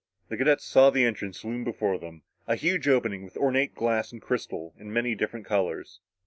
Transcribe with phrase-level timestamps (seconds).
[0.29, 4.19] The cadets saw the entrance loom before them a huge opening, with ornate glass and
[4.19, 5.99] crystal in many different colors.